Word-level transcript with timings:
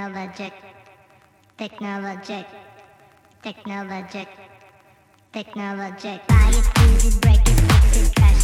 technologic, 0.00 0.52
technologic, 1.58 2.46
technologic, 3.42 4.28
technologic. 5.30 6.26
Buy 6.26 6.48
it, 6.48 6.80
use 6.88 7.16
it, 7.16 7.20
break 7.20 7.40
it, 7.40 7.60
fix 7.60 8.08
it, 8.08 8.16
crash 8.16 8.39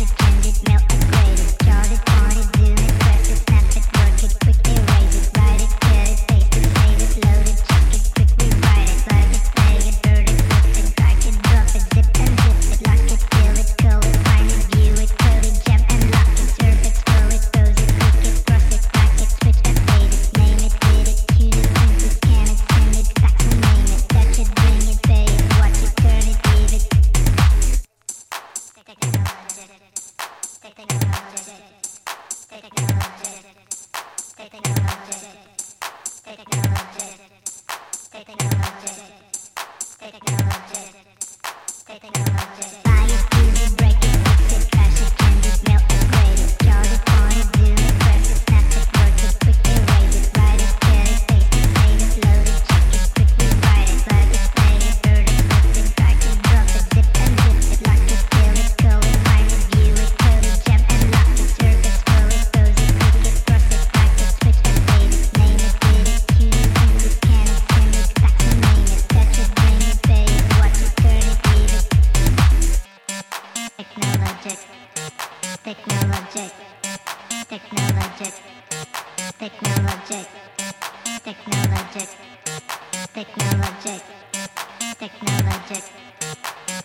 technologic, 79.48 80.26
technologic, 81.22 82.08
technologic, 83.14 84.02
technologic, 84.98 85.82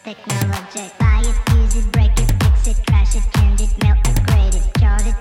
technologic. 0.03 0.97
Buy 0.99 1.23
it, 1.25 1.55
use 1.55 1.75
it, 1.77 1.91
break 1.91 2.11
it, 2.19 2.31
fix 2.43 2.67
it, 2.67 2.85
crash 2.85 3.15
it, 3.15 3.23
change 3.35 3.61
it, 3.61 3.83
melt 3.83 3.97
it, 4.07 4.23
grade 4.27 4.53
it, 4.53 4.79
chart 4.79 5.07
it. 5.07 5.20